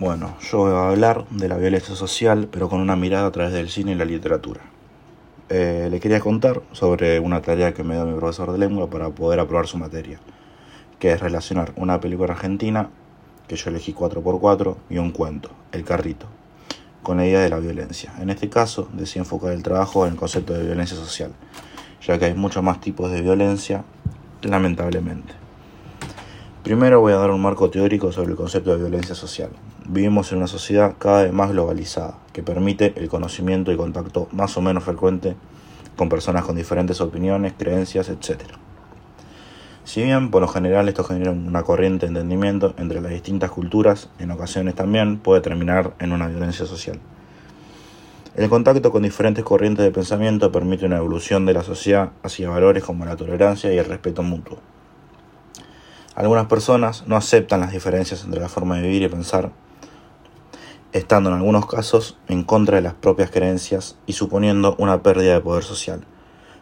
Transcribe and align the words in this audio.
Bueno, 0.00 0.36
yo 0.40 0.58
voy 0.58 0.72
a 0.72 0.90
hablar 0.90 1.26
de 1.28 1.48
la 1.48 1.56
violencia 1.56 1.96
social, 1.96 2.48
pero 2.52 2.68
con 2.68 2.80
una 2.80 2.94
mirada 2.94 3.26
a 3.26 3.32
través 3.32 3.52
del 3.52 3.68
cine 3.68 3.90
y 3.90 3.94
la 3.96 4.04
literatura. 4.04 4.60
Eh, 5.48 5.88
le 5.90 5.98
quería 5.98 6.20
contar 6.20 6.62
sobre 6.70 7.18
una 7.18 7.42
tarea 7.42 7.74
que 7.74 7.82
me 7.82 7.96
dio 7.96 8.06
mi 8.06 8.16
profesor 8.16 8.52
de 8.52 8.58
lengua 8.58 8.88
para 8.88 9.10
poder 9.10 9.40
aprobar 9.40 9.66
su 9.66 9.76
materia, 9.76 10.20
que 11.00 11.10
es 11.10 11.20
relacionar 11.20 11.72
una 11.74 11.98
película 11.98 12.34
argentina, 12.34 12.90
que 13.48 13.56
yo 13.56 13.70
elegí 13.70 13.92
4x4, 13.92 14.76
y 14.88 14.98
un 14.98 15.10
cuento, 15.10 15.50
El 15.72 15.82
Carrito, 15.82 16.26
con 17.02 17.16
la 17.16 17.26
idea 17.26 17.40
de 17.40 17.48
la 17.48 17.58
violencia. 17.58 18.12
En 18.20 18.30
este 18.30 18.48
caso, 18.48 18.88
decidí 18.92 19.18
enfocar 19.18 19.50
el 19.50 19.64
trabajo 19.64 20.06
en 20.06 20.12
el 20.12 20.16
concepto 20.16 20.52
de 20.52 20.64
violencia 20.64 20.96
social, 20.96 21.32
ya 22.06 22.20
que 22.20 22.26
hay 22.26 22.34
muchos 22.34 22.62
más 22.62 22.80
tipos 22.80 23.10
de 23.10 23.20
violencia, 23.20 23.82
lamentablemente. 24.42 25.47
Primero 26.64 27.00
voy 27.00 27.12
a 27.12 27.16
dar 27.18 27.30
un 27.30 27.40
marco 27.40 27.70
teórico 27.70 28.10
sobre 28.10 28.32
el 28.32 28.36
concepto 28.36 28.72
de 28.72 28.78
violencia 28.78 29.14
social. 29.14 29.50
Vivimos 29.88 30.32
en 30.32 30.38
una 30.38 30.48
sociedad 30.48 30.96
cada 30.98 31.22
vez 31.22 31.32
más 31.32 31.52
globalizada, 31.52 32.18
que 32.32 32.42
permite 32.42 32.92
el 32.96 33.08
conocimiento 33.08 33.70
y 33.70 33.76
contacto 33.76 34.26
más 34.32 34.56
o 34.56 34.60
menos 34.60 34.82
frecuente 34.82 35.36
con 35.96 36.08
personas 36.08 36.44
con 36.44 36.56
diferentes 36.56 37.00
opiniones, 37.00 37.54
creencias, 37.56 38.08
etc. 38.08 38.42
Si 39.84 40.02
bien 40.02 40.32
por 40.32 40.42
lo 40.42 40.48
general 40.48 40.88
esto 40.88 41.04
genera 41.04 41.30
una 41.30 41.62
corriente 41.62 42.06
de 42.06 42.10
entendimiento 42.10 42.74
entre 42.76 43.00
las 43.00 43.12
distintas 43.12 43.52
culturas, 43.52 44.10
en 44.18 44.32
ocasiones 44.32 44.74
también 44.74 45.18
puede 45.18 45.40
terminar 45.40 45.94
en 46.00 46.12
una 46.12 46.26
violencia 46.26 46.66
social. 46.66 46.98
El 48.34 48.48
contacto 48.48 48.90
con 48.90 49.04
diferentes 49.04 49.44
corrientes 49.44 49.84
de 49.84 49.92
pensamiento 49.92 50.50
permite 50.50 50.86
una 50.86 50.96
evolución 50.96 51.46
de 51.46 51.54
la 51.54 51.62
sociedad 51.62 52.10
hacia 52.24 52.50
valores 52.50 52.82
como 52.82 53.04
la 53.04 53.16
tolerancia 53.16 53.72
y 53.72 53.78
el 53.78 53.84
respeto 53.84 54.24
mutuo. 54.24 54.58
Algunas 56.18 56.46
personas 56.46 57.04
no 57.06 57.14
aceptan 57.14 57.60
las 57.60 57.70
diferencias 57.70 58.24
entre 58.24 58.40
la 58.40 58.48
forma 58.48 58.74
de 58.74 58.82
vivir 58.82 59.04
y 59.04 59.08
pensar, 59.08 59.52
estando 60.90 61.30
en 61.30 61.36
algunos 61.36 61.66
casos 61.66 62.18
en 62.26 62.42
contra 62.42 62.74
de 62.74 62.82
las 62.82 62.94
propias 62.94 63.30
creencias 63.30 63.96
y 64.04 64.14
suponiendo 64.14 64.74
una 64.80 65.00
pérdida 65.04 65.34
de 65.34 65.40
poder 65.40 65.62
social. 65.62 66.04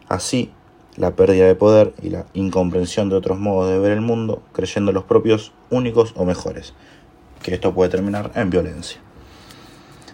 Así, 0.09 0.51
la 0.95 1.15
pérdida 1.15 1.47
de 1.47 1.55
poder 1.55 1.95
y 2.03 2.11
la 2.11 2.27
incomprensión 2.35 3.09
de 3.09 3.15
otros 3.15 3.39
modos 3.39 3.71
de 3.71 3.79
ver 3.79 3.93
el 3.93 4.01
mundo, 4.01 4.43
creyendo 4.53 4.91
los 4.91 5.05
propios 5.05 5.53
únicos 5.71 6.13
o 6.15 6.23
mejores, 6.23 6.75
que 7.41 7.55
esto 7.55 7.73
puede 7.73 7.89
terminar 7.89 8.29
en 8.35 8.51
violencia. 8.51 9.01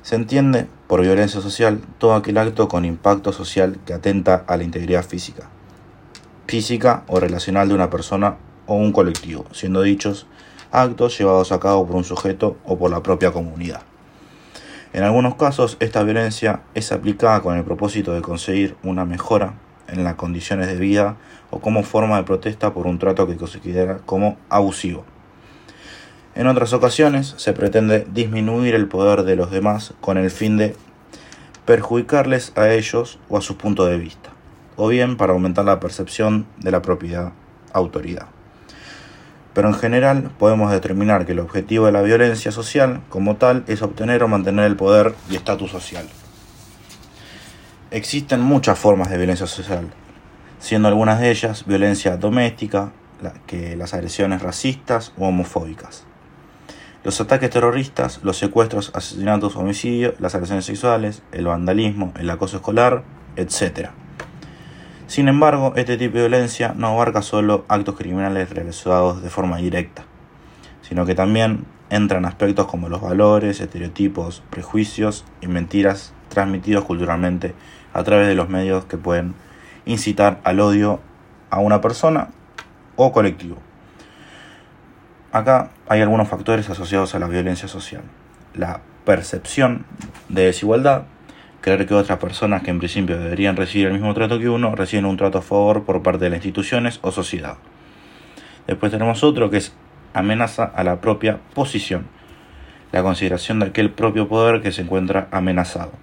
Se 0.03 0.15
entiende 0.15 0.69
por 0.87 1.01
violencia 1.01 1.41
social 1.41 1.81
todo 1.97 2.13
aquel 2.15 2.37
acto 2.37 2.69
con 2.69 2.85
impacto 2.85 3.33
social 3.33 3.77
que 3.85 3.91
atenta 3.91 4.45
a 4.47 4.55
la 4.55 4.63
integridad 4.63 5.03
física, 5.03 5.49
física 6.47 7.03
o 7.07 7.19
relacional 7.19 7.67
de 7.67 7.75
una 7.75 7.89
persona 7.89 8.37
o 8.65 8.75
un 8.75 8.91
colectivo, 8.91 9.45
siendo 9.51 9.81
dichos 9.81 10.27
actos 10.71 11.17
llevados 11.17 11.51
a 11.51 11.59
cabo 11.59 11.85
por 11.85 11.95
un 11.95 12.03
sujeto 12.03 12.57
o 12.65 12.77
por 12.77 12.89
la 12.89 13.03
propia 13.03 13.31
comunidad. 13.31 13.81
En 14.91 15.03
algunos 15.03 15.35
casos, 15.35 15.77
esta 15.79 16.03
violencia 16.03 16.61
es 16.73 16.91
aplicada 16.91 17.41
con 17.41 17.55
el 17.57 17.63
propósito 17.63 18.13
de 18.13 18.21
conseguir 18.21 18.75
una 18.83 19.05
mejora 19.05 19.53
en 19.87 20.03
las 20.03 20.15
condiciones 20.15 20.67
de 20.67 20.75
vida 20.75 21.17
o 21.51 21.59
como 21.59 21.83
forma 21.83 22.17
de 22.17 22.23
protesta 22.23 22.73
por 22.73 22.87
un 22.87 22.99
trato 22.99 23.27
que 23.27 23.37
considera 23.37 23.97
como 24.05 24.37
abusivo. 24.49 25.05
En 26.35 26.47
otras 26.47 26.73
ocasiones 26.73 27.35
se 27.37 27.53
pretende 27.53 28.07
disminuir 28.11 28.73
el 28.73 28.87
poder 28.87 29.23
de 29.23 29.35
los 29.35 29.51
demás 29.51 29.93
con 30.01 30.17
el 30.17 30.31
fin 30.31 30.57
de 30.57 30.75
perjudicarles 31.65 32.51
a 32.55 32.69
ellos 32.69 33.19
o 33.29 33.37
a 33.37 33.41
su 33.41 33.57
punto 33.57 33.85
de 33.85 33.97
vista, 33.97 34.31
o 34.75 34.87
bien 34.87 35.17
para 35.17 35.33
aumentar 35.33 35.65
la 35.65 35.79
percepción 35.79 36.47
de 36.57 36.71
la 36.71 36.81
propiedad 36.81 37.33
autoridad 37.71 38.32
pero 39.53 39.67
en 39.67 39.75
general 39.75 40.31
podemos 40.39 40.71
determinar 40.71 41.25
que 41.25 41.33
el 41.33 41.39
objetivo 41.39 41.85
de 41.85 41.91
la 41.91 42.01
violencia 42.01 42.51
social 42.51 43.01
como 43.09 43.35
tal 43.35 43.63
es 43.67 43.81
obtener 43.81 44.23
o 44.23 44.27
mantener 44.27 44.65
el 44.65 44.75
poder 44.75 45.15
y 45.29 45.35
estatus 45.35 45.71
social. 45.71 46.07
Existen 47.91 48.41
muchas 48.41 48.79
formas 48.79 49.09
de 49.09 49.17
violencia 49.17 49.45
social, 49.45 49.87
siendo 50.59 50.87
algunas 50.87 51.19
de 51.19 51.29
ellas 51.29 51.65
violencia 51.65 52.17
doméstica, 52.17 52.91
que 53.47 53.75
las 53.77 53.93
agresiones 53.93 54.41
racistas 54.41 55.13
o 55.17 55.27
homofóbicas. 55.27 56.03
Los 57.03 57.19
ataques 57.21 57.49
terroristas, 57.49 58.19
los 58.23 58.37
secuestros, 58.37 58.91
asesinatos, 58.93 59.55
homicidios, 59.55 60.15
las 60.19 60.35
agresiones 60.35 60.65
sexuales, 60.65 61.21
el 61.31 61.45
vandalismo, 61.45 62.13
el 62.17 62.29
acoso 62.29 62.57
escolar, 62.57 63.03
etc. 63.35 63.89
Sin 65.07 65.27
embargo, 65.27 65.73
este 65.75 65.97
tipo 65.97 66.15
de 66.15 66.27
violencia 66.27 66.73
no 66.75 66.87
abarca 66.87 67.21
solo 67.21 67.65
actos 67.67 67.95
criminales 67.95 68.49
realizados 68.49 69.21
de 69.21 69.29
forma 69.29 69.57
directa, 69.57 70.05
sino 70.81 71.05
que 71.05 71.13
también 71.13 71.65
entran 71.89 72.25
aspectos 72.25 72.67
como 72.67 72.89
los 72.89 73.01
valores, 73.01 73.59
estereotipos, 73.59 74.41
prejuicios 74.49 75.25
y 75.41 75.47
mentiras 75.47 76.13
transmitidos 76.29 76.85
culturalmente 76.85 77.53
a 77.93 78.03
través 78.03 78.27
de 78.27 78.35
los 78.35 78.49
medios 78.49 78.85
que 78.85 78.97
pueden 78.97 79.35
incitar 79.85 80.39
al 80.43 80.59
odio 80.59 81.01
a 81.49 81.59
una 81.59 81.81
persona 81.81 82.29
o 82.95 83.11
colectivo. 83.11 83.57
Acá 85.31 85.71
hay 85.87 86.01
algunos 86.01 86.27
factores 86.27 86.69
asociados 86.69 87.13
a 87.13 87.19
la 87.19 87.27
violencia 87.27 87.67
social. 87.67 88.03
La 88.53 88.81
percepción 89.05 89.85
de 90.29 90.45
desigualdad, 90.45 91.03
creer 91.63 91.85
que 91.85 91.93
otras 91.93 92.19
personas 92.19 92.61
que 92.61 92.71
en 92.71 92.79
principio 92.79 93.17
deberían 93.17 93.55
recibir 93.55 93.87
el 93.87 93.93
mismo 93.93 94.13
trato 94.13 94.37
que 94.37 94.49
uno 94.49 94.75
reciben 94.75 95.05
un 95.05 95.15
trato 95.15 95.37
a 95.37 95.41
favor 95.41 95.85
por 95.85 96.03
parte 96.03 96.25
de 96.25 96.31
las 96.31 96.37
instituciones 96.37 96.99
o 97.01 97.11
sociedad. 97.11 97.55
Después 98.67 98.91
tenemos 98.91 99.23
otro 99.23 99.49
que 99.49 99.57
es 99.57 99.73
amenaza 100.13 100.65
a 100.65 100.83
la 100.83 100.99
propia 100.99 101.39
posición, 101.55 102.05
la 102.91 103.01
consideración 103.01 103.59
de 103.59 103.67
aquel 103.67 103.91
propio 103.91 104.27
poder 104.27 104.61
que 104.61 104.73
se 104.73 104.81
encuentra 104.81 105.29
amenazado. 105.31 105.93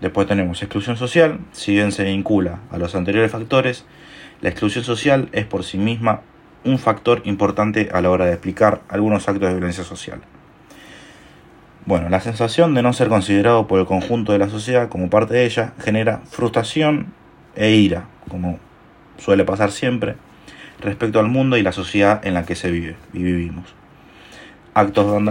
Después 0.00 0.26
tenemos 0.26 0.60
exclusión 0.60 0.96
social, 0.96 1.38
si 1.52 1.72
bien 1.72 1.92
se 1.92 2.02
vincula 2.02 2.58
a 2.72 2.76
los 2.76 2.96
anteriores 2.96 3.30
factores, 3.30 3.86
la 4.40 4.48
exclusión 4.48 4.82
social 4.82 5.28
es 5.30 5.46
por 5.46 5.62
sí 5.62 5.78
misma 5.78 6.22
un 6.64 6.80
factor 6.80 7.22
importante 7.26 7.90
a 7.92 8.00
la 8.00 8.10
hora 8.10 8.26
de 8.26 8.32
explicar 8.32 8.82
algunos 8.88 9.28
actos 9.28 9.48
de 9.48 9.54
violencia 9.54 9.84
social. 9.84 10.20
Bueno, 11.86 12.08
la 12.08 12.20
sensación 12.20 12.72
de 12.72 12.82
no 12.82 12.94
ser 12.94 13.08
considerado 13.08 13.66
por 13.66 13.78
el 13.78 13.84
conjunto 13.84 14.32
de 14.32 14.38
la 14.38 14.48
sociedad 14.48 14.88
como 14.88 15.10
parte 15.10 15.34
de 15.34 15.44
ella 15.44 15.74
genera 15.78 16.22
frustración 16.24 17.12
e 17.56 17.72
ira, 17.72 18.06
como 18.30 18.58
suele 19.18 19.44
pasar 19.44 19.70
siempre, 19.70 20.16
respecto 20.80 21.20
al 21.20 21.28
mundo 21.28 21.58
y 21.58 21.62
la 21.62 21.72
sociedad 21.72 22.26
en 22.26 22.32
la 22.32 22.46
que 22.46 22.54
se 22.54 22.70
vive 22.70 22.96
y 23.12 23.22
vivimos. 23.22 23.74
Actos 24.72 25.22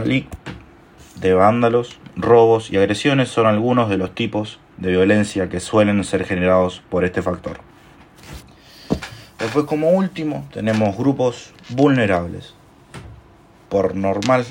de 1.15 1.33
vándalos, 1.33 1.99
robos 2.15 2.69
y 2.71 2.77
agresiones 2.77 3.29
son 3.29 3.47
algunos 3.47 3.89
de 3.89 3.97
los 3.97 4.13
tipos 4.13 4.59
de 4.77 4.91
violencia 4.91 5.49
que 5.49 5.59
suelen 5.59 6.03
ser 6.03 6.23
generados 6.23 6.83
por 6.89 7.03
este 7.03 7.23
factor. 7.23 7.61
Después 9.39 9.65
como 9.65 9.89
último 9.89 10.47
tenemos 10.53 10.95
grupos 10.95 11.51
vulnerables. 11.69 12.53
Por 13.69 13.95
normal 13.95 14.45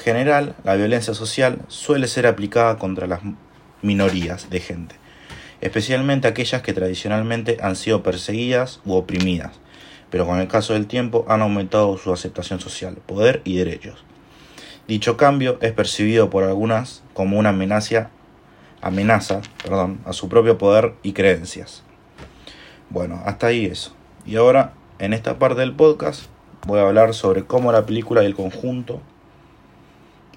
general, 0.00 0.54
la 0.64 0.74
violencia 0.74 1.14
social 1.14 1.58
suele 1.68 2.08
ser 2.08 2.26
aplicada 2.26 2.78
contra 2.78 3.06
las 3.06 3.20
minorías 3.82 4.50
de 4.50 4.60
gente, 4.60 4.96
especialmente 5.60 6.28
aquellas 6.28 6.62
que 6.62 6.72
tradicionalmente 6.72 7.58
han 7.62 7.76
sido 7.76 8.02
perseguidas 8.02 8.80
u 8.84 8.94
oprimidas, 8.94 9.60
pero 10.10 10.26
con 10.26 10.40
el 10.40 10.48
caso 10.48 10.72
del 10.72 10.86
tiempo 10.86 11.24
han 11.28 11.42
aumentado 11.42 11.96
su 11.98 12.12
aceptación 12.12 12.60
social, 12.60 12.96
poder 13.06 13.42
y 13.44 13.56
derechos. 13.56 14.04
Dicho 14.88 15.16
cambio 15.16 15.58
es 15.60 15.72
percibido 15.72 16.30
por 16.30 16.42
algunas 16.42 17.02
como 17.14 17.38
una 17.38 17.50
amenaza, 17.50 18.10
amenaza 18.82 19.40
perdón, 19.62 20.00
a 20.04 20.12
su 20.12 20.28
propio 20.28 20.58
poder 20.58 20.94
y 21.02 21.12
creencias. 21.12 21.84
Bueno, 22.88 23.22
hasta 23.24 23.46
ahí 23.46 23.66
eso. 23.66 23.94
Y 24.26 24.36
ahora, 24.36 24.72
en 24.98 25.12
esta 25.12 25.38
parte 25.38 25.60
del 25.60 25.74
podcast, 25.74 26.24
voy 26.66 26.80
a 26.80 26.82
hablar 26.82 27.14
sobre 27.14 27.44
cómo 27.44 27.70
la 27.70 27.86
película 27.86 28.22
y 28.22 28.26
el 28.26 28.34
conjunto 28.34 29.00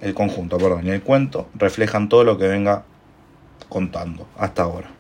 el 0.03 0.13
conjunto, 0.13 0.57
perdón, 0.57 0.85
y 0.85 0.89
el 0.89 1.01
cuento 1.01 1.47
reflejan 1.55 2.09
todo 2.09 2.25
lo 2.25 2.37
que 2.37 2.47
venga 2.47 2.83
contando 3.69 4.27
hasta 4.37 4.63
ahora. 4.63 4.91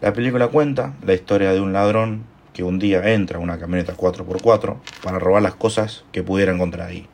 La 0.00 0.12
película 0.12 0.48
cuenta 0.48 0.94
la 1.06 1.14
historia 1.14 1.52
de 1.52 1.60
un 1.60 1.72
ladrón 1.72 2.24
que 2.52 2.64
un 2.64 2.80
día 2.80 3.12
entra 3.12 3.38
a 3.38 3.40
una 3.40 3.60
camioneta 3.60 3.96
4x4 3.96 4.76
para 5.04 5.20
robar 5.20 5.42
las 5.42 5.54
cosas 5.54 6.04
que 6.10 6.24
pudiera 6.24 6.52
encontrar 6.52 6.88
ahí. 6.88 7.06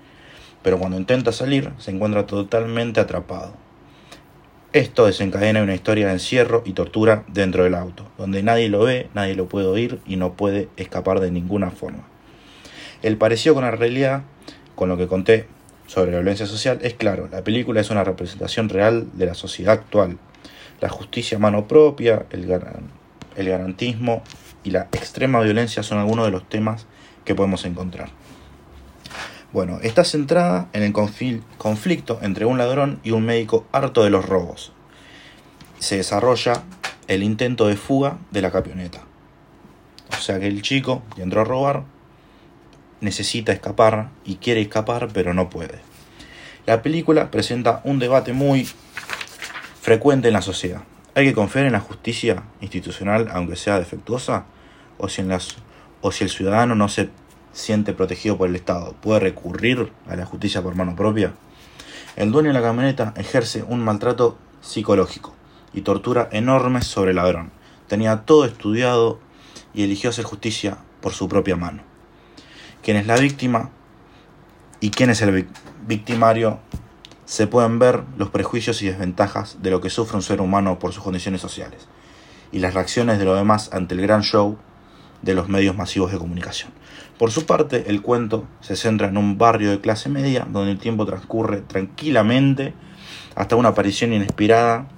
Pero 0.63 0.79
cuando 0.79 0.97
intenta 0.97 1.31
salir 1.31 1.71
se 1.77 1.91
encuentra 1.91 2.27
totalmente 2.27 3.01
atrapado. 3.01 3.53
Esto 4.73 5.05
desencadena 5.05 5.63
una 5.63 5.75
historia 5.75 6.07
de 6.07 6.15
encierro 6.15 6.63
y 6.65 6.73
tortura 6.73 7.25
dentro 7.29 7.65
del 7.65 7.75
auto, 7.75 8.09
donde 8.17 8.43
nadie 8.43 8.71
lo 8.71 8.85
ve, 8.85 9.09
nadie 9.13 9.35
lo 9.35 9.47
puede 9.47 9.67
oír 9.67 10.01
y 10.07 10.17
no 10.17 10.33
puede 10.33 10.69
escapar 10.79 11.21
de 11.21 11.31
ninguna 11.31 11.71
forma. 11.71 12.05
El 13.03 13.19
parecido 13.19 13.55
con 13.55 13.65
la 13.65 13.71
realidad, 13.71 14.23
con 14.75 14.89
lo 14.89 14.97
que 14.97 15.07
conté, 15.07 15.47
sobre 15.89 16.13
la 16.13 16.19
violencia 16.19 16.47
social 16.47 16.79
es 16.83 16.95
claro, 16.95 17.29
la 17.33 17.43
película 17.43 17.81
es 17.81 17.89
una 17.91 18.05
representación 18.05 18.69
real 18.69 19.09
de 19.15 19.27
la 19.27 19.35
sociedad 19.35 19.73
actual. 19.73 20.19
La 20.81 20.91
justicia 20.91 21.39
a 21.39 21.41
mano 21.41 21.67
propia, 21.67 22.27
el, 22.31 22.49
el 23.37 23.49
garantismo 23.49 24.23
y 24.63 24.71
la 24.71 24.83
extrema 24.93 25.41
violencia 25.41 25.83
son 25.83 25.99
algunos 25.99 26.27
de 26.27 26.31
los 26.31 26.47
temas 26.47 26.87
que 27.25 27.35
podemos 27.35 27.65
encontrar. 27.65 28.11
Bueno, 29.51 29.79
está 29.83 30.05
centrada 30.05 30.69
en 30.75 30.83
el 30.83 30.93
conflicto 30.93 32.19
entre 32.21 32.45
un 32.45 32.59
ladrón 32.59 33.01
y 33.03 33.13
un 33.13 33.25
médico 33.25 33.67
harto 33.73 34.05
de 34.05 34.11
los 34.11 34.27
robos. 34.27 34.73
Se 35.79 35.97
desarrolla 35.97 36.65
el 37.07 37.23
intento 37.23 37.67
de 37.67 37.77
fuga 37.77 38.19
de 38.31 38.43
la 38.43 38.51
camioneta. 38.51 39.01
O 40.11 40.21
sea 40.21 40.39
que 40.39 40.49
el 40.49 40.61
chico 40.61 41.03
que 41.17 41.23
entró 41.23 41.41
a 41.41 41.45
robar 41.45 41.85
necesita 43.01 43.53
escapar 43.53 44.11
y 44.25 44.37
quiere 44.37 44.61
escapar 44.61 45.09
pero 45.13 45.35
no 45.35 45.51
puede. 45.51 45.81
La 46.67 46.83
película 46.83 47.31
presenta 47.31 47.81
un 47.85 47.99
debate 47.99 48.33
muy 48.33 48.69
frecuente 49.81 50.29
en 50.29 50.35
la 50.35 50.43
sociedad. 50.43 50.83
¿Hay 51.15 51.25
que 51.25 51.35
confiar 51.35 51.65
en 51.65 51.73
la 51.73 51.81
justicia 51.81 52.45
institucional 52.61 53.29
aunque 53.33 53.57
sea 53.57 53.79
defectuosa? 53.79 54.45
¿O 54.99 55.09
si, 55.09 55.23
el 55.23 56.31
ciudadano 56.31 56.75
no 56.75 56.89
se 56.89 57.09
siente 57.53 57.95
protegido 57.95 58.37
por 58.37 58.49
el 58.49 58.57
Estado, 58.57 58.95
puede 59.01 59.21
recurrir 59.21 59.91
a 60.09 60.17
la 60.17 60.27
justicia 60.27 60.63
por 60.63 60.75
mano 60.75 60.95
propia? 60.95 61.33
El 62.17 62.33
dueño 62.33 62.49
de 62.49 62.55
la 62.55 62.63
camioneta 62.63 63.15
ejerce 63.17 63.63
un 63.63 63.81
maltrato 63.81 64.37
psicológico 64.61 65.35
y 65.73 65.81
tortura 65.81 66.29
enormes 66.33 66.87
sobre 66.87 67.11
el 67.11 67.17
ladrón. 67.17 67.51
Tenía 67.87 68.27
todo 68.27 68.45
estudiado 68.45 69.21
y 69.73 69.85
eligió 69.85 70.11
hacer 70.11 70.25
justicia 70.25 70.79
por 71.01 71.15
su 71.15 71.29
propia 71.29 71.57
mano. 71.57 71.88
¿Quién 72.89 72.97
es 72.97 73.07
la 73.07 73.19
víctima 73.19 73.69
y 74.81 74.89
quién 74.89 75.11
es 75.11 75.21
el 75.21 75.47
victimario? 75.87 76.59
Se 77.27 77.47
pueden 77.47 77.79
ver 77.79 78.05
los 78.17 78.31
prejuicios 78.31 78.81
y 78.81 78.87
desventajas 78.87 79.59
de 79.61 79.71
lo 79.71 79.83
que 79.83 79.91
sufre 79.91 80.17
un 80.17 80.23
ser 80.23 80.41
humano 80.41 80.79
por 80.79 80.95
sus 80.95 81.03
condiciones 81.03 81.43
sociales 81.43 81.87
y 82.51 82.61
las 82.61 82.73
reacciones 82.73 83.19
de 83.19 83.27
los 83.27 83.37
demás 83.37 83.69
ante 83.75 83.95
el 83.95 84.01
gran 84.01 84.23
show 84.23 84.57
de 85.21 85.35
los 85.35 85.51
medios 85.51 85.77
masivos 85.77 86.13
de 86.13 86.17
comunicación. 86.17 86.71
Por 87.19 87.31
su 87.31 87.45
parte, 87.45 87.91
el 87.91 88.01
cuento 88.01 88.47
se 88.63 88.75
centra 88.75 89.09
en 89.09 89.19
un 89.19 89.37
barrio 89.37 89.71
de 89.71 89.83
clase 89.83 90.09
media 90.09 90.47
donde 90.51 90.73
el 90.73 90.79
tiempo 90.79 91.05
transcurre 91.05 91.61
tranquilamente 91.61 92.73
hasta 93.35 93.57
una 93.57 93.69
aparición 93.69 94.15
inesperada 94.15 94.89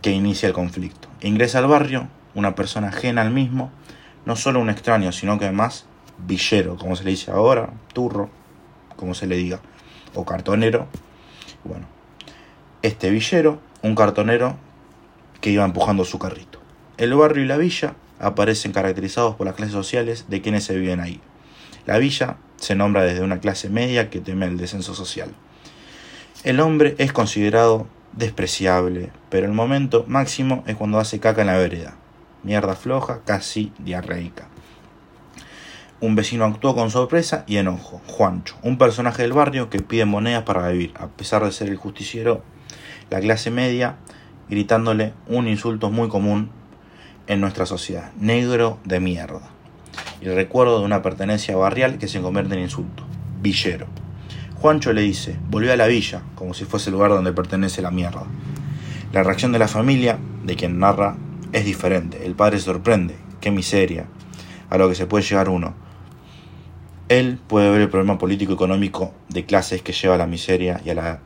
que 0.00 0.10
inicia 0.10 0.46
el 0.46 0.54
conflicto. 0.54 1.08
Ingresa 1.20 1.58
al 1.58 1.66
barrio 1.66 2.08
una 2.34 2.54
persona 2.54 2.88
ajena 2.88 3.20
al 3.20 3.30
mismo, 3.30 3.70
no 4.24 4.36
solo 4.36 4.58
un 4.58 4.70
extraño, 4.70 5.12
sino 5.12 5.38
que 5.38 5.44
además 5.44 5.84
villero, 6.18 6.76
como 6.76 6.96
se 6.96 7.04
le 7.04 7.10
dice 7.10 7.30
ahora, 7.30 7.70
turro, 7.92 8.30
como 8.96 9.14
se 9.14 9.26
le 9.26 9.36
diga, 9.36 9.60
o 10.14 10.24
cartonero. 10.24 10.86
Bueno, 11.64 11.86
este 12.82 13.10
villero, 13.10 13.60
un 13.82 13.94
cartonero 13.94 14.56
que 15.40 15.50
iba 15.50 15.64
empujando 15.64 16.04
su 16.04 16.18
carrito. 16.18 16.60
El 16.96 17.14
barrio 17.14 17.44
y 17.44 17.46
la 17.46 17.56
villa 17.56 17.94
aparecen 18.20 18.72
caracterizados 18.72 19.34
por 19.34 19.46
las 19.46 19.56
clases 19.56 19.74
sociales 19.74 20.26
de 20.28 20.40
quienes 20.40 20.64
se 20.64 20.76
viven 20.76 21.00
ahí. 21.00 21.20
La 21.86 21.98
villa 21.98 22.36
se 22.56 22.74
nombra 22.74 23.02
desde 23.02 23.22
una 23.22 23.40
clase 23.40 23.68
media 23.68 24.10
que 24.10 24.20
teme 24.20 24.46
el 24.46 24.56
descenso 24.56 24.94
social. 24.94 25.30
El 26.44 26.60
hombre 26.60 26.94
es 26.98 27.12
considerado 27.12 27.86
despreciable, 28.12 29.10
pero 29.28 29.46
el 29.46 29.52
momento 29.52 30.04
máximo 30.06 30.62
es 30.66 30.76
cuando 30.76 30.98
hace 30.98 31.20
caca 31.20 31.42
en 31.42 31.48
la 31.48 31.56
vereda. 31.56 31.96
Mierda 32.42 32.74
floja, 32.74 33.20
casi 33.24 33.72
diarreica. 33.78 34.48
Un 36.04 36.16
vecino 36.16 36.44
actuó 36.44 36.74
con 36.74 36.90
sorpresa 36.90 37.44
y 37.46 37.56
enojo. 37.56 38.02
Juancho, 38.06 38.56
un 38.60 38.76
personaje 38.76 39.22
del 39.22 39.32
barrio 39.32 39.70
que 39.70 39.80
pide 39.80 40.04
monedas 40.04 40.42
para 40.42 40.68
vivir, 40.68 40.92
a 40.98 41.06
pesar 41.06 41.42
de 41.42 41.50
ser 41.50 41.70
el 41.70 41.78
justiciero, 41.78 42.42
la 43.08 43.20
clase 43.20 43.50
media, 43.50 43.96
gritándole 44.50 45.14
un 45.28 45.48
insulto 45.48 45.90
muy 45.90 46.10
común 46.10 46.50
en 47.26 47.40
nuestra 47.40 47.64
sociedad, 47.64 48.12
negro 48.20 48.78
de 48.84 49.00
mierda. 49.00 49.48
Y 50.20 50.26
el 50.26 50.34
recuerdo 50.34 50.78
de 50.78 50.84
una 50.84 51.00
pertenencia 51.00 51.56
barrial 51.56 51.96
que 51.96 52.06
se 52.06 52.20
convierte 52.20 52.52
en 52.52 52.60
insulto, 52.60 53.06
villero. 53.40 53.86
Juancho 54.56 54.92
le 54.92 55.00
dice, 55.00 55.38
volvió 55.48 55.72
a 55.72 55.76
la 55.76 55.86
villa, 55.86 56.20
como 56.34 56.52
si 56.52 56.66
fuese 56.66 56.90
el 56.90 56.96
lugar 56.96 57.12
donde 57.12 57.32
pertenece 57.32 57.80
la 57.80 57.90
mierda. 57.90 58.24
La 59.14 59.22
reacción 59.22 59.52
de 59.52 59.58
la 59.58 59.68
familia, 59.68 60.18
de 60.44 60.54
quien 60.54 60.78
narra, 60.78 61.16
es 61.54 61.64
diferente. 61.64 62.26
El 62.26 62.34
padre 62.34 62.58
sorprende, 62.58 63.16
qué 63.40 63.50
miseria, 63.50 64.04
a 64.68 64.76
lo 64.76 64.90
que 64.90 64.96
se 64.96 65.06
puede 65.06 65.24
llegar 65.24 65.48
uno. 65.48 65.82
Él 67.10 67.38
puede 67.46 67.70
ver 67.70 67.82
el 67.82 67.90
problema 67.90 68.16
político-económico 68.16 69.12
de 69.28 69.44
clases 69.44 69.82
que 69.82 69.92
lleva 69.92 70.14
a 70.14 70.18
la 70.18 70.26
miseria 70.26 70.80
y 70.86 70.88
a 70.88 70.94
la 70.94 71.20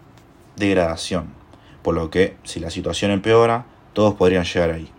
degradación, 0.56 1.28
por 1.82 1.94
lo 1.94 2.10
que, 2.10 2.36
si 2.42 2.58
la 2.58 2.70
situación 2.70 3.12
empeora, 3.12 3.64
todos 3.92 4.14
podrían 4.14 4.42
llegar 4.42 4.72
ahí. 4.72 4.90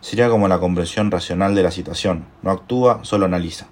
Sería 0.00 0.28
como 0.28 0.48
la 0.48 0.58
comprensión 0.58 1.12
racional 1.12 1.54
de 1.54 1.62
la 1.62 1.70
situación. 1.70 2.26
No 2.42 2.50
actúa, 2.50 3.04
solo 3.04 3.26
analiza. 3.26 3.68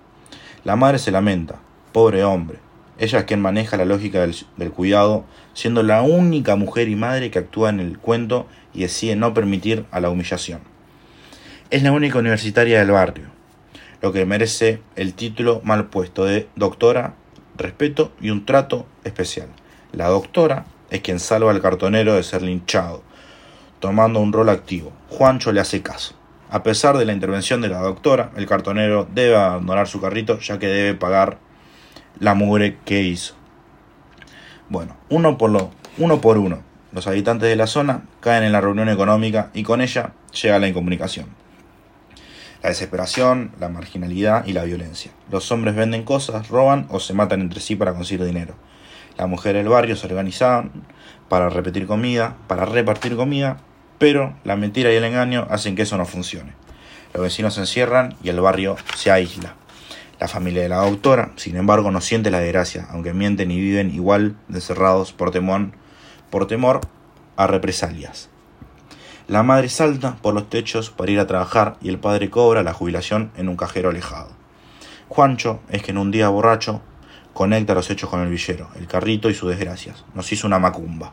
La 0.63 0.77
madre 0.77 1.01
se 1.01 1.11
lamenta. 1.11 1.59
Pobre 1.91 2.23
hombre. 2.23 2.61
Ella 2.99 3.19
es 3.19 3.25
quien 3.25 3.41
maneja 3.41 3.77
la 3.77 3.85
lógica 3.85 4.21
del, 4.21 4.37
del, 4.57 4.71
cuidado, 4.71 5.25
siendo 5.55 5.83
la 5.83 6.03
única 6.03 6.55
mujer 6.55 6.89
y 6.89 6.95
madre 6.95 7.33
que 7.33 7.41
actúa 7.41 7.71
en 7.71 7.81
el 7.81 7.99
cuento 7.99 8.47
y 8.73 8.83
decide 8.83 9.17
no 9.17 9.35
permitir 9.35 9.87
a 9.91 9.99
la 9.99 10.11
humillación. 10.11 10.61
Es 11.71 11.83
la 11.83 11.91
única 11.91 12.19
universitaria 12.19 12.79
del 12.79 12.93
barrio, 12.93 13.38
lo 14.01 14.13
que 14.13 14.25
merece 14.25 14.81
el 14.97 15.15
título 15.15 15.61
mal 15.65 15.87
puesto 15.87 16.25
de 16.25 16.49
doctora, 16.57 17.15
respeto 17.57 18.13
y 18.21 18.31
un 18.31 18.47
trato 18.47 18.87
especial. 19.05 19.49
La 19.93 20.09
doctora 20.09 20.67
es 20.91 21.01
quien 21.01 21.21
salva 21.21 21.51
al 21.51 21.61
cartonero 21.61 22.15
de 22.15 22.23
ser 22.23 22.43
linchado, 22.43 23.03
tomando 23.81 24.21
un 24.21 24.33
rol 24.33 24.49
activo. 24.49 24.93
Juancho 25.09 25.53
le 25.53 25.61
hace 25.61 25.83
caso. 25.83 26.15
A 26.51 26.63
pesar 26.63 26.97
de 26.97 27.05
la 27.05 27.13
intervención 27.13 27.61
de 27.61 27.69
la 27.69 27.81
doctora, 27.81 28.31
el 28.37 28.47
cartonero 28.47 29.07
debe 29.13 29.37
abandonar 29.37 29.87
su 29.87 30.01
carrito 30.01 30.39
ya 30.39 30.59
que 30.59 30.67
debe 30.67 30.95
pagar 30.95 31.39
la 32.21 32.35
mugre 32.35 32.79
que 32.85 33.03
hizo. 33.03 33.35
Bueno, 34.69 34.97
uno 35.09 35.37
por, 35.37 35.51
lo, 35.51 35.71
uno 35.99 36.21
por 36.21 36.39
uno, 36.39 36.63
los 36.93 37.07
habitantes 37.07 37.49
de 37.49 37.57
la 37.57 37.67
zona 37.67 38.03
caen 38.21 38.45
en 38.45 38.53
la 38.53 38.61
reunión 38.61 38.89
económica 38.89 39.51
y 39.53 39.63
con 39.63 39.81
ella 39.81 40.13
llega 40.41 40.59
la 40.59 40.69
incomunicación. 40.69 41.27
La 42.63 42.71
desesperación, 42.71 43.53
la 43.61 43.69
marginalidad 43.69 44.47
y 44.47 44.53
la 44.53 44.65
violencia. 44.65 45.13
Los 45.31 45.51
hombres 45.53 45.75
venden 45.75 46.05
cosas, 46.05 46.49
roban 46.49 46.87
o 46.91 47.01
se 47.01 47.15
matan 47.15 47.41
entre 47.41 47.61
sí 47.61 47.77
para 47.77 47.95
conseguir 47.95 48.25
dinero. 48.25 48.55
Las 49.17 49.29
mujeres 49.29 49.63
del 49.63 49.73
barrio 49.73 49.97
se 49.97 50.07
organizan 50.07 50.71
para 51.29 51.51
repetir 51.51 51.87
comida, 51.87 52.37
para 52.47 52.65
repartir 52.65 53.17
comida 53.17 53.59
pero 53.99 54.35
la 54.45 54.57
mentira 54.57 54.93
y 54.93 54.97
el 54.97 55.05
engaño 55.05 55.47
hacen 55.51 55.77
que 55.77 55.83
eso 55.83 55.99
no 55.99 56.07
funcione. 56.07 56.53
Los 57.13 57.23
vecinos 57.23 57.55
se 57.55 57.61
encierran 57.61 58.15
y 58.23 58.29
el 58.29 58.41
barrio 58.41 58.77
se 58.95 59.11
aísla. 59.11 59.55
La 60.21 60.29
familia 60.29 60.63
de 60.63 60.69
la 60.69 60.79
doctora, 60.79 61.33
sin 61.37 61.57
embargo, 61.57 61.91
no 61.91 62.01
siente 62.01 62.31
la 62.31 62.41
desgracia, 62.41 62.87
aunque 62.91 63.13
mienten 63.13 63.51
y 63.51 63.61
viven 63.61 63.95
igual 63.95 64.37
encerrados 64.53 65.13
por 65.13 65.31
temor, 65.31 65.71
por 66.31 66.47
temor 66.47 66.81
a 67.37 67.47
represalias. 67.47 68.29
La 69.29 69.43
madre 69.43 69.69
salta 69.69 70.17
por 70.23 70.33
los 70.33 70.49
techos 70.49 70.89
para 70.89 71.13
ir 71.13 71.21
a 71.21 71.27
trabajar 71.27 71.77
y 71.83 71.91
el 71.91 71.99
padre 71.99 72.31
cobra 72.31 72.63
la 72.63 72.73
jubilación 72.73 73.31
en 73.37 73.51
un 73.51 73.59
cajero 73.59 73.91
alejado. 73.91 74.31
Juancho 75.11 75.61
es 75.69 75.83
que 75.83 75.91
en 75.91 75.99
un 75.99 76.11
día 76.11 76.31
borracho 76.31 76.81
conecta 77.35 77.75
los 77.75 77.91
hechos 77.91 78.09
con 78.09 78.23
el 78.23 78.31
villero, 78.31 78.71
el 78.77 78.87
carrito 78.87 79.29
y 79.29 79.35
sus 79.35 79.51
desgracias. 79.51 80.07
Nos 80.15 80.33
hizo 80.33 80.47
una 80.47 80.59
macumba. 80.59 81.13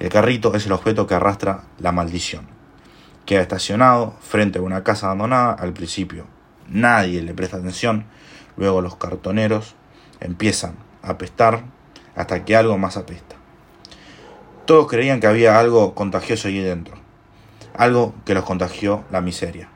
El 0.00 0.08
carrito 0.08 0.56
es 0.56 0.66
el 0.66 0.72
objeto 0.72 1.06
que 1.06 1.14
arrastra 1.14 1.62
la 1.78 1.92
maldición. 1.92 2.48
Queda 3.26 3.42
estacionado 3.42 4.16
frente 4.20 4.58
a 4.58 4.62
una 4.62 4.82
casa 4.82 5.06
abandonada 5.06 5.52
al 5.52 5.72
principio. 5.72 6.26
Nadie 6.66 7.22
le 7.22 7.32
presta 7.32 7.58
atención. 7.58 8.06
Luego 8.56 8.80
los 8.80 8.96
cartoneros 8.96 9.76
empiezan 10.18 10.74
a 11.00 11.10
apestar 11.10 11.62
hasta 12.16 12.44
que 12.44 12.56
algo 12.56 12.76
más 12.76 12.96
apesta. 12.96 13.36
Todos 14.66 14.88
creían 14.88 15.20
que 15.20 15.28
había 15.28 15.60
algo 15.60 15.94
contagioso 15.94 16.48
allí 16.48 16.58
dentro. 16.58 16.99
Algo 17.76 18.14
que 18.24 18.34
los 18.34 18.44
contagió 18.44 19.04
la 19.10 19.20
miseria. 19.20 19.68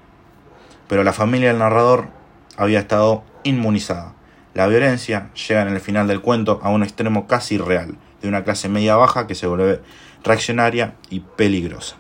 Pero 0.89 1.05
la 1.05 1.13
familia 1.13 1.49
del 1.49 1.59
narrador 1.59 2.09
había 2.57 2.81
estado 2.81 3.25
inmunizada. 3.43 4.15
La 4.55 4.67
violencia 4.67 5.31
llega 5.35 5.63
en 5.63 5.69
el 5.69 5.81
final 5.81 6.07
del 6.07 6.21
cuento 6.21 6.61
a 6.63 6.71
un 6.71 6.83
extremo 6.83 7.27
casi 7.27 7.59
real, 7.59 7.97
de 8.23 8.29
una 8.29 8.45
clase 8.45 8.69
media 8.69 8.97
baja 8.97 9.27
que 9.27 9.35
se 9.35 9.47
vuelve 9.47 9.81
reaccionaria 10.23 10.95
y 11.11 11.21
peligrosa. 11.21 11.97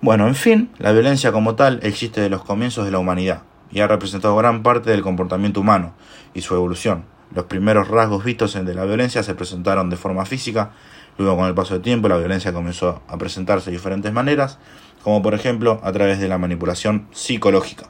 Bueno, 0.00 0.28
en 0.28 0.36
fin, 0.36 0.70
la 0.78 0.92
violencia 0.92 1.32
como 1.32 1.56
tal 1.56 1.80
existe 1.82 2.20
desde 2.20 2.30
los 2.30 2.44
comienzos 2.44 2.84
de 2.84 2.92
la 2.92 3.00
humanidad 3.00 3.42
y 3.70 3.80
ha 3.80 3.88
representado 3.88 4.36
gran 4.36 4.62
parte 4.62 4.90
del 4.90 5.02
comportamiento 5.02 5.60
humano 5.60 5.94
y 6.34 6.42
su 6.42 6.54
evolución. 6.54 7.04
Los 7.34 7.44
primeros 7.44 7.88
rasgos 7.88 8.24
vistos 8.24 8.54
de 8.54 8.74
la 8.74 8.84
violencia 8.84 9.22
se 9.22 9.34
presentaron 9.34 9.90
de 9.90 9.96
forma 9.96 10.24
física, 10.24 10.70
luego 11.18 11.36
con 11.36 11.46
el 11.46 11.54
paso 11.54 11.74
del 11.74 11.82
tiempo 11.82 12.08
la 12.08 12.16
violencia 12.16 12.52
comenzó 12.52 13.02
a 13.08 13.18
presentarse 13.18 13.70
de 13.70 13.76
diferentes 13.76 14.12
maneras, 14.12 14.58
como 15.02 15.22
por 15.22 15.34
ejemplo 15.34 15.80
a 15.82 15.92
través 15.92 16.18
de 16.20 16.28
la 16.28 16.38
manipulación 16.38 17.06
psicológica. 17.12 17.88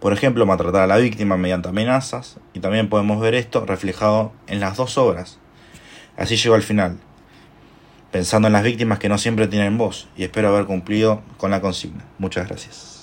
Por 0.00 0.12
ejemplo, 0.12 0.46
maltratar 0.46 0.82
a 0.82 0.86
la 0.86 0.96
víctima 0.96 1.36
mediante 1.36 1.68
amenazas, 1.68 2.38
y 2.54 2.60
también 2.60 2.88
podemos 2.88 3.20
ver 3.20 3.34
esto 3.34 3.66
reflejado 3.66 4.32
en 4.46 4.60
las 4.60 4.76
dos 4.76 4.96
obras. 4.96 5.38
Así 6.16 6.36
llegó 6.36 6.54
al 6.54 6.62
final, 6.62 6.98
pensando 8.10 8.48
en 8.48 8.52
las 8.52 8.64
víctimas 8.64 8.98
que 8.98 9.08
no 9.08 9.18
siempre 9.18 9.48
tienen 9.48 9.78
voz 9.78 10.08
y 10.16 10.24
espero 10.24 10.48
haber 10.48 10.66
cumplido 10.66 11.22
con 11.36 11.50
la 11.50 11.60
consigna. 11.60 12.04
Muchas 12.18 12.48
gracias. 12.48 12.97